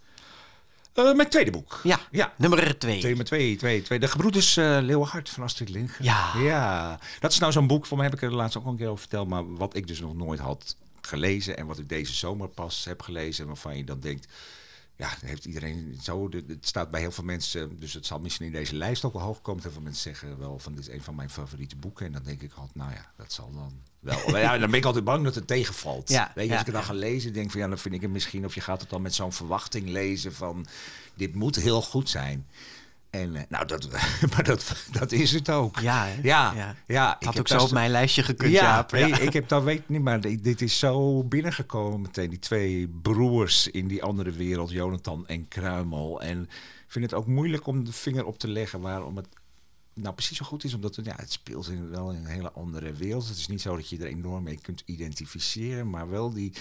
[0.92, 1.80] Eh, mijn tweede boek.
[1.82, 3.00] Ja, Ja, nummer twee.
[3.00, 3.98] Thema 2, 2, 2.
[3.98, 6.04] De Gebroeders uh, Leeuwenhart van Astrid Lindgren.
[6.04, 6.32] Ja.
[6.36, 6.98] ja.
[7.20, 8.86] Dat is nou zo'n boek, voor mij heb ik er laatst ook al een keer
[8.86, 12.48] over verteld, maar wat ik dus nog nooit had gelezen en wat ik deze zomer
[12.48, 14.32] pas heb gelezen, waarvan je dan denkt,
[15.00, 18.52] ja, heeft iedereen zo, het staat bij heel veel mensen, dus het zal misschien in
[18.52, 19.62] deze lijst ook wel hoog komen.
[19.62, 22.22] Heel veel mensen zeggen wel van dit is een van mijn favoriete boeken en dan
[22.22, 24.36] denk ik altijd, nou ja, dat zal dan wel.
[24.40, 26.08] Ja, dan ben ik altijd bang dat het tegenvalt.
[26.08, 27.78] Ja, Weet je, ja, als ik het dan ga lezen, denk ik van ja, dan
[27.78, 30.66] vind ik het misschien, of je gaat het dan met zo'n verwachting lezen van
[31.14, 32.46] dit moet heel goed zijn.
[33.10, 33.88] En eh, nou, dat,
[34.32, 35.78] maar dat, dat is het ook.
[35.78, 36.20] Ja, hè?
[36.22, 36.76] ja, Ja.
[36.86, 37.14] ja.
[37.18, 38.94] Het had ook zo op mijn lijstje gekund, ja, Jaap.
[38.94, 42.30] ik heb dat weet ik niet, maar dit dit is zo binnengekomen meteen.
[42.30, 46.22] Die twee broers in die andere wereld, Jonathan en Kruimel.
[46.22, 49.28] En ik vind het ook moeilijk om de vinger op te leggen waarom het
[49.94, 50.74] nou precies zo goed is.
[50.74, 53.28] Omdat het, ja, het speelt in, wel in een hele andere wereld.
[53.28, 56.52] Het is niet zo dat je er enorm mee kunt identificeren, maar wel die,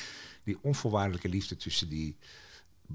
[0.43, 2.15] die onvoorwaardelijke liefde tussen die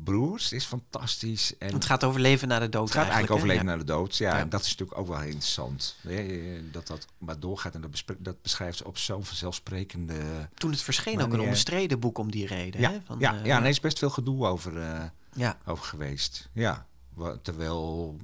[0.02, 1.58] broers is fantastisch.
[1.58, 3.84] En Het gaat over leven na de dood het gaat eigenlijk over leven naar de
[3.84, 4.16] dood.
[4.16, 4.38] Ja, Ja.
[4.40, 5.96] en dat is natuurlijk ook wel heel interessant.
[6.00, 10.48] hè, Dat dat maar doorgaat en dat, dat beschrijft ze op zo'n vanzelfsprekende...
[10.54, 11.46] Toen het verscheen ook een Manier.
[11.48, 12.80] omstreden boek om die reden.
[12.80, 12.98] Ja, hè?
[13.06, 15.04] Van, ja, eh, ja, nee, er is best veel gedoe over, eh,
[15.34, 15.58] ja.
[15.66, 16.48] over geweest.
[16.52, 16.86] Ja,
[17.42, 18.16] terwijl...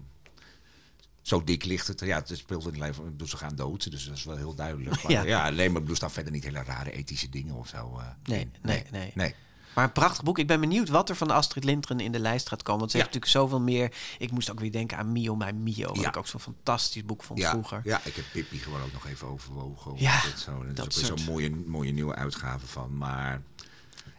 [1.23, 2.01] Zo dik ligt het.
[2.01, 3.05] Ja, het speelt in het leven.
[3.05, 4.97] Ik bedoel, ze gaan dood, dus dat is wel heel duidelijk.
[5.03, 5.23] Maar, Ja.
[5.23, 5.51] ja.
[5.51, 7.97] nee, maar er staan verder niet hele rare ethische dingen of zo.
[7.99, 9.13] eh, Nee, nee, nee.
[9.15, 9.35] nee.
[9.75, 10.39] Maar een prachtig boek.
[10.39, 12.81] Ik ben benieuwd wat er van Astrid Lindgren in de lijst gaat komen.
[12.81, 13.03] Want ze Ja.
[13.05, 13.93] heeft natuurlijk zoveel meer.
[14.19, 15.87] Ik moest ook weer denken aan Mio, mijn Mio.
[15.89, 16.09] Wat Ja.
[16.09, 17.81] ik ook zo'n fantastisch boek vond Ja, vroeger.
[17.85, 19.93] ja, ik heb Pippi gewoon ook nog even overwogen.
[19.97, 22.97] Ja, dat zo, dat dat is ook soort- zo'n mooie, mooie nieuwe uitgave van.
[22.97, 23.43] Maar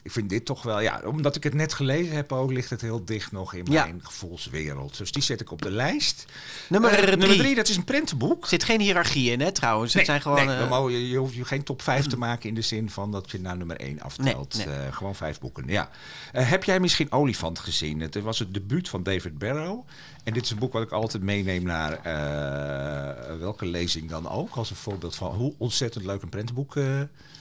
[0.03, 2.81] ik vind dit toch wel, ja, omdat ik het net gelezen heb ook, ligt het
[2.81, 3.83] heel dicht nog in Ja.
[3.83, 4.97] mijn gevoelswereld.
[4.97, 6.25] Dus die zet ik op de lijst.
[6.69, 7.17] Nummer Eh, drie.
[7.17, 8.41] nummer drie, dat is een prentenboek.
[8.43, 9.93] Er zit geen hiërarchie in, hè, trouwens.
[9.93, 10.57] Nee, het zijn gewoon...
[10.57, 13.11] nee, mogen- je, je hoeft je geen top 5 te maken in de zin van
[13.11, 14.65] dat je naar nummer 1 aftelt.
[14.65, 14.75] Nee.
[14.75, 15.63] Eh, gewoon vijf boeken.
[15.67, 15.89] Ja.
[16.31, 17.99] Heb jij misschien Olifant gezien?
[17.99, 19.79] Het was het debuut van David Barrow.
[20.23, 21.99] En dit is een boek wat ik altijd meeneem naar
[23.39, 24.55] welke lezing dan ook.
[24.55, 26.73] Als een voorbeeld van hoe ontzettend leuk een prentenboek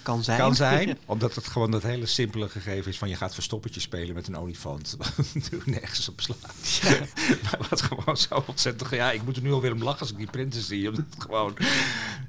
[0.02, 0.38] kan zijn.
[0.38, 0.98] kan zijn.
[1.06, 4.36] Omdat het gewoon dat hele simpele gegeven is van je gaat verstoppertje spelen met een
[4.36, 4.94] olifant.
[4.98, 6.80] Wat natuurlijk nergens op slaat.
[7.42, 8.90] maar wat gewoon zo ontzettend...
[8.90, 10.88] Ja, ik moet er nu alweer om lachen als ik die printen zie.
[10.88, 11.56] Omdat het gewoon...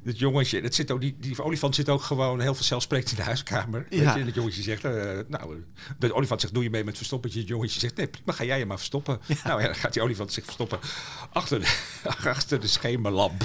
[0.04, 0.62] Het jongetje...
[0.62, 3.86] Het zit ook, die, die olifant zit ook gewoon heel vanzelfsprekend in de huiskamer.
[3.90, 4.14] Weet Ja.
[4.14, 4.84] je, en het jongetje zegt...
[4.84, 5.64] eh, nou,
[6.00, 7.40] de olifant zegt doe je mee met verstoppertje.
[7.40, 9.20] Het jongetje zegt nee prima ga jij je maar verstoppen.
[9.44, 10.80] Nou ja, dan gaat die olifant zich verstoppen
[11.32, 11.76] achter de,
[12.30, 13.44] achter de schemerlamp.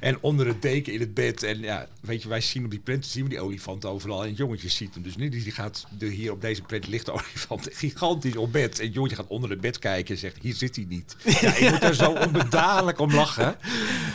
[0.00, 1.42] En onder het deken in het bed.
[1.42, 4.22] En ja, weet je, wij zien op die print zien we die olifant overal.
[4.22, 5.32] En het jongetje ziet hem dus niet.
[5.32, 8.78] Die gaat de, hier op deze print ligt de olifant gigantisch op bed.
[8.78, 11.16] En het jongetje gaat onder het bed kijken en zegt: Hier zit hij niet.
[11.40, 13.56] Ja, ik moet daar zo onbedadelijk om lachen.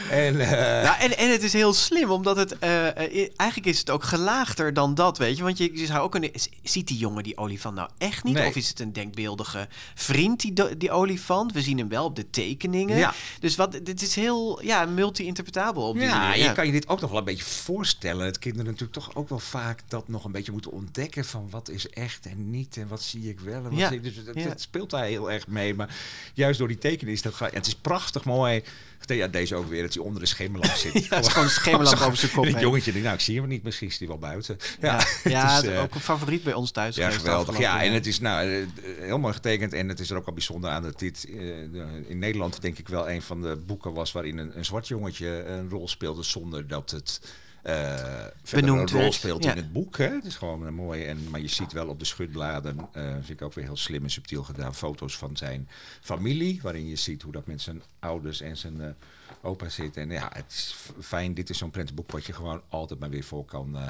[0.10, 0.50] En eh,
[0.84, 2.60] Ja, en, en het is heel slim, omdat het...
[2.60, 5.44] eh, eh, eigenlijk is het ook gelaagder dan dat, weet je.
[5.44, 6.32] Want je, je zou ook kunnen...
[6.64, 8.34] Ziet die jongen die olifant nou echt niet?
[8.34, 8.48] Nee.
[8.48, 11.54] Of is het een denkbeeldige vriend, die, die olifant?
[11.54, 12.98] We zien hem wel op de tekeningen.
[12.98, 13.14] Ja.
[13.40, 14.86] Dus wat, dit is heel ja,
[15.74, 16.44] multi-interpretabel op die ja, manier.
[16.44, 18.26] je kan je dit ook nog wel een beetje voorstellen.
[18.26, 21.70] Dat kinderen natuurlijk toch ook wel vaak dat nog een beetje moeten ontdekken van wat
[21.70, 23.54] is echt en niet en wat zie ik wel.
[23.56, 23.88] En wat Ja.
[23.88, 25.74] zie ik- dus het, het speelt daar heel erg mee.
[25.76, 25.96] Maar
[26.34, 28.64] juist door die tekening is dat het is prachtig mooi.
[29.06, 30.94] Ja, deze ook weer, dat hij onder de schemerlamp zit.
[31.10, 32.68] Ja, het is gewoon een schemerlamp over zijn kop En het heen.
[32.68, 34.58] jongetje denkt, nou, ik zie hem niet, misschien is hij wel buiten.
[34.82, 36.96] Ja, het ja, is, het is eh, ook een favoriet bij ons thuis.
[36.96, 37.58] ja, geweldig.
[37.58, 38.66] Ja, en het is nou eh,
[39.00, 39.74] heel mooi getekend.
[39.74, 41.38] En het is er ook wel bijzonder aan dat dit eh,
[42.08, 45.46] in Nederland denk ik wel een van de boeken was waarin een, een zwart jongetje
[45.46, 47.22] een rol speelde zonder dat het
[47.62, 49.52] eh Benoemd een rol speelt ja.
[49.52, 49.98] in het boek.
[49.98, 50.10] Hè?
[50.10, 51.04] Het is gewoon een mooie.
[51.06, 54.04] En, maar je ziet wel op de schutbladen, eh vind ik ook weer heel slim
[54.04, 55.70] en subtiel gedaan, foto's van zijn
[56.02, 56.60] familie.
[56.62, 58.90] Waarin je ziet hoe dat met zijn ouders en zijn eh,
[59.42, 59.98] opa zit.
[59.98, 61.34] En ja, het is fijn.
[61.34, 63.90] Dit is zo'n prentenboek wat je gewoon altijd maar weer voor kan, eh,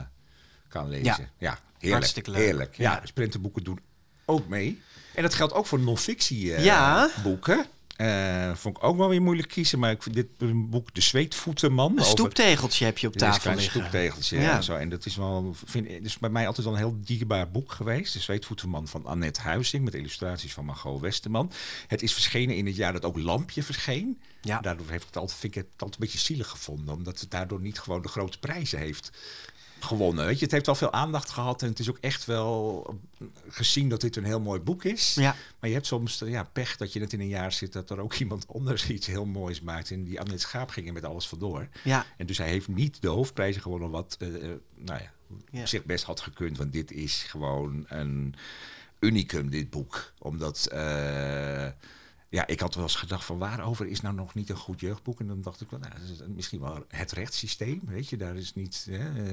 [0.68, 1.30] kan lezen.
[1.38, 1.92] Ja, heerlijk.
[1.94, 2.42] Hartstikke leuk.
[2.42, 2.76] Heerlijk.
[2.76, 3.00] Ja, Ja.
[3.00, 3.80] dus prentenboeken doen
[4.26, 4.82] ook mee.
[5.16, 7.10] En dat geldt ook voor non-fictie eh, Ja.
[7.24, 7.66] boeken.
[7.96, 10.28] Eh, vond ik ook wel weer moeilijk kiezen, maar ik vind dit
[10.70, 11.92] boek De Zweetvoetenman.
[11.92, 13.70] Een over- stoeptegeltje heb je op een tafel liggen.
[13.80, 14.40] stoeptegeltje.
[14.40, 14.56] Ja.
[14.56, 14.76] En, zo.
[14.76, 18.14] en dat is wel, vind, is bij mij altijd wel een heel dierbaar boek geweest.
[18.14, 21.52] De Zweetvoetenman van Annette Huizing met illustraties van Margot Westerman.
[21.88, 24.20] Het is verschenen in het jaar dat ook Lampje verscheen.
[24.42, 24.60] Ja.
[24.60, 27.60] Daardoor heeft het altijd, vind ik het altijd een beetje zielig gevonden, omdat het daardoor
[27.62, 29.12] niet gewoon de grote prijzen heeft
[29.84, 30.26] gewonnen.
[30.26, 32.86] Weet je, het heeft al veel aandacht gehad en het is ook echt wel
[33.50, 35.14] gezien dat dit een heel mooi boek is.
[35.14, 35.36] Ja.
[35.60, 38.00] Maar je hebt soms ja, pech dat je het in een jaar zit dat er
[38.00, 39.92] ook iemand anders iets heel moois maakt.
[39.92, 41.68] En die Annette Schaap ging er met alles vandoor.
[41.84, 42.06] Ja.
[42.18, 45.02] En dus hij heeft niet de hoofdprijzen gewonnen, wat eh, eh, nou
[45.52, 46.58] ja, zich best had gekund.
[46.58, 48.36] Want dit is gewoon een
[49.00, 50.14] unicum, dit boek.
[50.20, 51.68] Omdat, eh,
[52.32, 55.20] ja, ik had wel eens gedacht van waarover is nou nog niet een goed jeugdboek?
[55.20, 55.94] En dan dacht ik wel, nou,
[56.36, 58.18] misschien wel het rechtssysteem, weet je.
[58.18, 59.26] Daar is niet hè,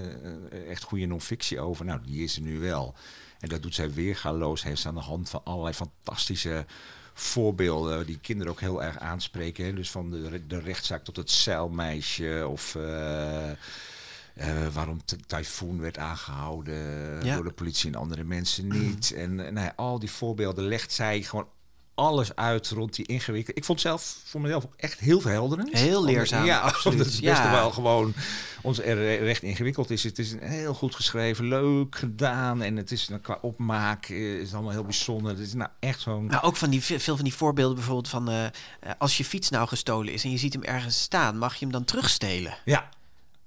[0.50, 1.84] eh, echt goede non-fictie over.
[1.84, 2.94] Nou, die is er nu wel.
[3.40, 4.62] En dat doet zij weergaloos.
[4.62, 6.66] Heeft ze aan de hand van allerlei fantastische
[7.14, 9.64] voorbeelden die kinderen ook heel erg aanspreken.
[9.64, 9.72] Hè?
[9.72, 12.74] Dus van de, de rechtszaak tot het zeilmeisje of...
[12.74, 13.56] eh, eh,
[14.72, 17.34] waarom Ty- Typhoon werd aangehouden Ja.
[17.34, 19.12] door de politie en andere mensen niet.
[19.12, 21.48] En eh, nou ja, al die voorbeelden legt zij gewoon
[21.98, 23.56] alles uit rond die ingewikkeld.
[23.56, 25.72] Ik vond zelf voor mezelf ook echt heel verhelderend.
[25.72, 26.98] Heel leerzaam, Ja, absoluut.
[26.98, 28.14] het best wel gewoon
[28.62, 30.02] ons er recht ingewikkeld is.
[30.02, 34.44] Het is een heel goed geschreven, leuk gedaan en het is qua opmaak eh, is
[34.44, 35.30] het allemaal heel bijzonder.
[35.30, 38.28] Het is nou echt zo'n Nou, ook van die, veel van die voorbeelden bijvoorbeeld van...
[38.28, 38.50] eh, eh,
[38.98, 41.38] als je fiets nou gestolen is en je ziet hem ergens staan...
[41.38, 42.56] mag je hem dan terugstelen?
[42.64, 42.88] ja.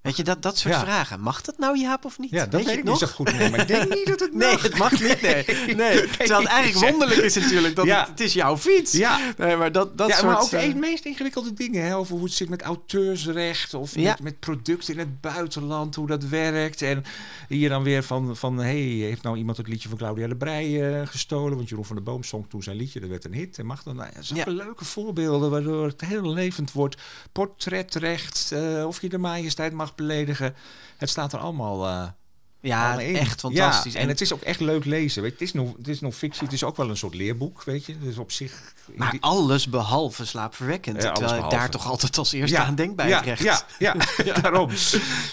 [0.01, 0.79] Weet je, dat, dat soort Ja.
[0.79, 1.19] vragen.
[1.19, 2.29] Mag dat nou, Jaap, of niet?
[2.29, 2.97] Ja, dat weet ik het niet nog?
[2.97, 3.33] zo goed.
[3.37, 4.61] Nee, maar ik denk niet dat het Nee, mag.
[4.61, 5.21] het mag niet.
[5.21, 6.07] Nee, nee.
[6.07, 7.99] Terwijl het eigenlijk wonderlijk is natuurlijk dat Ja.
[7.99, 8.91] het, het is jouw fiets.
[8.91, 9.19] Ja.
[9.37, 10.27] Nee, maar dat, dat ja, soort...
[10.31, 11.83] maar ook de eh, meest ingewikkelde dingen.
[11.85, 13.73] Hè, over hoe het zit met auteursrecht.
[13.73, 14.09] Of Ja.
[14.09, 15.95] met, met producten in het buitenland.
[15.95, 16.81] Hoe dat werkt.
[16.81, 17.03] En
[17.47, 18.35] hier dan weer van...
[18.37, 21.55] van hey, heeft nou iemand het liedje van Claudia de Brij eh, gestolen?
[21.57, 22.99] Want Jeroen van der Boom zong toen zijn liedje.
[22.99, 23.57] Dat werd een hit.
[23.59, 23.95] En mag dan...
[23.95, 25.49] Nou, zulke leuke voorbeelden.
[25.51, 26.95] Waardoor het heel levend wordt.
[27.31, 28.51] Portretrecht.
[28.51, 30.55] eh, of je de majesteit mag beledigen.
[30.97, 32.13] Het staat er allemaal...
[32.61, 33.93] eh, ja, echt fantastisch.
[33.93, 35.21] Ja, en het is ook echt leuk lezen.
[35.21, 35.37] Weet, je.
[35.37, 36.43] het, is nog, het is nog fictie.
[36.43, 37.99] Het is ook wel een soort leerboek, weet je.
[37.99, 38.73] Dus op zich...
[38.95, 41.03] Maar die- alles behalve slaapverwekkend.
[41.03, 43.43] Ja, terwijl ik daar toch altijd als eerste aan denk bij ja, het recht.
[43.43, 43.95] Ja, ja,
[44.41, 44.69] daarom.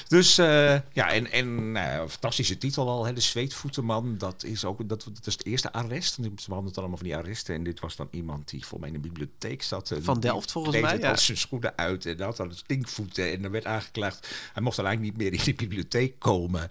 [0.08, 4.18] Dus eh, ja, en, en een fantastische titel al, hè, de Zweetvoetenman.
[4.18, 6.18] Dat is ook dat, dat is het eerste arrest.
[6.36, 7.54] Ze behandelt allemaal van die arresten.
[7.54, 9.90] En dit was dan iemand die voor mij in de bibliotheek zat.
[9.90, 11.10] En Van die Delft, volgens mij, het ja.
[11.10, 13.32] als zijn schoenen uit en had dan stinkvoeten.
[13.32, 14.28] En er werd aangeklaagd.
[14.52, 16.68] Hij mocht dan eigenlijk niet meer in de bibliotheek komen.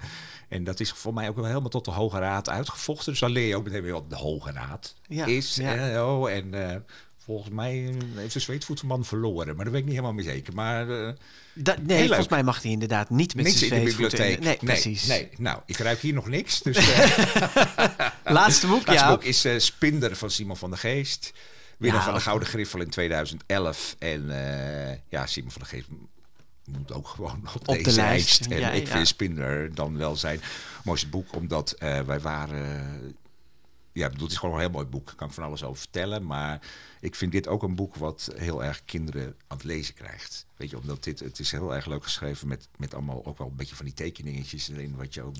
[0.47, 3.11] En dat is voor mij ook wel helemaal tot de Hoge Raad uitgevochten.
[3.11, 5.55] Dus dan leer je ook meteen weer wat de Hoge Raad Ja, is.
[5.55, 5.75] ja.
[5.75, 6.75] En, oh, en eh,
[7.17, 9.55] volgens mij heeft de zweetvoetenman verloren.
[9.55, 10.53] Maar daar weet ik niet helemaal mee zeker.
[10.53, 11.13] Maar eh,
[11.63, 12.07] nee, leuk.
[12.07, 14.39] volgens mij mag hij inderdaad niet met niks zijn in de bibliotheek.
[14.39, 15.05] Nee, precies.
[15.05, 16.61] Nee, nou, ik ruik hier nog niks.
[16.61, 19.09] Dus eh Laatste boek, laatste ja.
[19.09, 21.33] boek is eh, Spinder van Simon van der Geest.
[21.77, 23.95] Winnaar Ja, van de Gouden Griffel in 2011.
[23.99, 25.87] En eh, ja, Simon van der Geest
[26.67, 28.45] moet ook gewoon op, de deze lijst.
[28.45, 28.93] En Ja, ik ja.
[28.95, 30.39] vind Spinder dan wel zijn
[30.83, 31.35] mooiste boek.
[31.35, 33.15] Omdat eh, wij waren...
[33.91, 35.05] ja, bedoel, het is gewoon een heel mooi boek.
[35.05, 36.25] Daar kan ik van alles over vertellen.
[36.25, 36.61] Maar
[36.99, 40.45] ik vind dit ook een boek wat heel erg kinderen aan het lezen krijgt.
[40.55, 43.47] Weet je, omdat dit, het is heel erg leuk geschreven met, met allemaal ook wel
[43.47, 44.95] een beetje van die tekeningetjes erin.
[44.95, 45.35] Wat je ook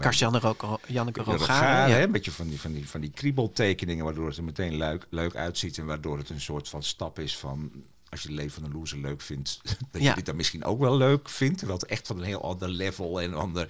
[0.61, 1.21] Ro- Janneke.
[1.21, 1.95] Rogaren, ja.
[1.95, 5.07] hè, Een beetje van die, van, die, van die kriebeltekeningen, waardoor het er meteen leuk,
[5.09, 5.77] leuk uitziet.
[5.77, 7.71] En waardoor het een soort van stap is van.
[8.09, 10.09] Als je het leven van een loser leuk vindt, dat Ja.
[10.09, 11.57] je dit dan misschien ook wel leuk vindt.
[11.57, 13.67] Terwijl het echt van een heel ander level en ander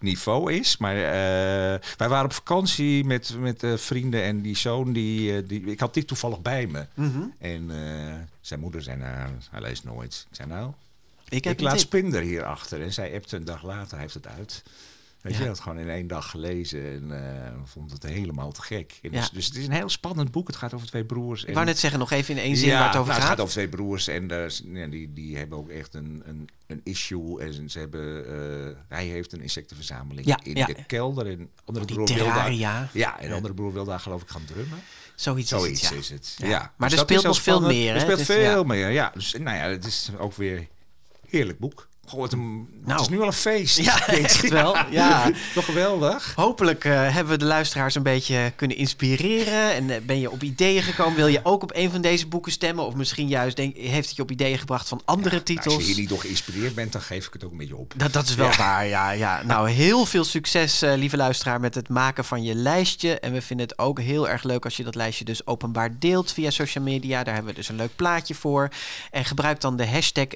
[0.00, 0.76] niveau is.
[0.76, 5.48] Maar eh, wij waren op vakantie met, met eh, vrienden en die zoon, die, eh,
[5.48, 6.86] die, ik had dit toevallig bij me.
[6.94, 7.22] Mhm.
[7.38, 7.70] En
[8.40, 10.26] zijn moeder zei, nou, hij leest nooit.
[10.30, 10.72] Ik zei, nou,
[11.28, 11.80] Ik heb ik laat.
[11.80, 12.82] Spinder hierachter.
[12.82, 14.62] En zij appte een dag later, hij heeft het uit.
[15.24, 15.40] Weet Ja.
[15.42, 18.98] je, had gewoon in één dag gelezen en eh, vond het helemaal te gek.
[19.02, 19.10] Ja.
[19.10, 20.46] dus, dus het is een heel spannend boek.
[20.46, 21.44] Het gaat over twee broers.
[21.44, 23.20] Ik wou net zeggen, nog even in één zin waar het over nou, gaat.
[23.20, 26.48] Het gaat over twee broers en is- ja, die, die hebben ook echt een, een,
[26.66, 27.40] een issue.
[27.40, 31.26] En ze hebben, eh, hij heeft een insectenverzameling in de kelder.
[31.26, 32.88] En andere wil daar, terraria.
[32.92, 34.78] ja, en de andere broer wil daar geloof ik gaan drummen.
[35.14, 35.96] Zoiets, is Zoiets het, ja.
[35.98, 36.34] is het.
[36.38, 36.72] Ja.
[36.76, 39.10] Maar Dus er dat is speelt nog veel meer, Er speelt Dus, veel meer, ja.
[39.14, 40.66] Dus nou ja, het is ook weer
[41.28, 41.88] heerlijk boek.
[42.06, 43.00] Goh, wat een, het Nou.
[43.00, 43.78] is nu al een feest.
[43.78, 44.76] Ja, echt wel.
[44.90, 45.30] Ja.
[45.54, 46.32] Toch geweldig.
[46.36, 49.74] Hopelijk eh, hebben we de luisteraars een beetje kunnen inspireren.
[49.74, 51.16] En eh, ben je op ideeën gekomen?
[51.16, 52.86] Wil je ook op een van deze boeken stemmen?
[52.86, 55.74] Of misschien juist denk, heeft het je op ideeën gebracht van andere Nou, titels?
[55.74, 57.92] als je hier niet door geïnspireerd bent, dan geef ik het ook een beetje op.
[57.96, 58.56] Dat, dat is wel Ja.
[58.56, 59.42] waar, ja, ja.
[59.42, 63.18] Nou, heel veel succes, eh, lieve luisteraar, met het maken van je lijstje.
[63.20, 66.32] En we vinden het ook heel erg leuk als je dat lijstje dus openbaar deelt
[66.32, 67.22] via social media.
[67.24, 68.68] Daar hebben we dus een leuk plaatje voor.
[69.10, 70.26] En gebruik dan de hashtag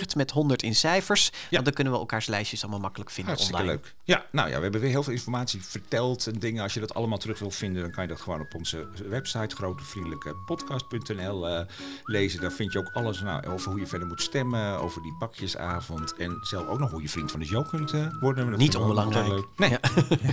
[0.00, 1.32] DeGV100 met 100 in cijfers.
[1.50, 3.80] Want dan kunnen we elkaars lijstjes allemaal makkelijk vinden Hartstikke online.
[3.82, 3.94] leuk.
[4.04, 6.62] Ja, nou ja, we hebben weer heel veel informatie verteld en dingen.
[6.62, 9.56] Als je dat allemaal terug wil vinden, dan kan je dat gewoon op onze website
[9.56, 11.66] grotevriendelijkepodcast.nl eh
[12.04, 12.40] lezen.
[12.40, 16.14] Daar vind je ook alles nou, over hoe je verder moet stemmen, over die pakjesavond
[16.14, 18.58] en zelf ook nog hoe je vriend van de show kunt eh, worden.
[18.58, 19.44] Niet onbelangrijk.
[19.56, 19.76] Nee,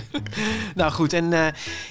[0.74, 1.46] Nou goed, en eh,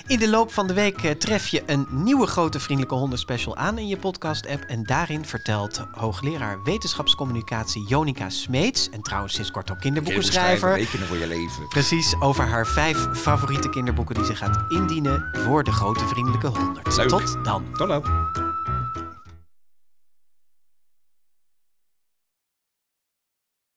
[0.08, 3.78] in de loop van de week tref je een nieuwe grote vriendelijke honden special aan
[3.78, 4.64] in je podcast app.
[4.64, 11.18] En daarin vertelt hoogleraar wetenschapscommunicatie Jonica Smeets, en trouwens sinds kort ook kinderboekenschrijver, Rekenen voor
[11.18, 11.68] je leven.
[11.68, 16.98] precies over haar vijf favoriete kinderboeken die ze gaat indienen voor de grote vriendelijke honderd.
[16.98, 17.08] Leuk.
[17.10, 17.64] Tot dan.
[17.74, 18.47] Tot dan.